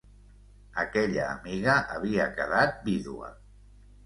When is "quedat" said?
2.41-2.81